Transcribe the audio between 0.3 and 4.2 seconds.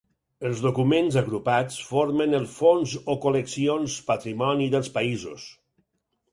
Els documents, agrupats, formen els fons o col·leccions,